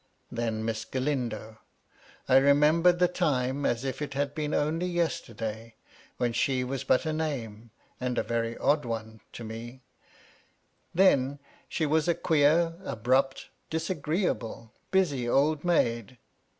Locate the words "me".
9.43-9.83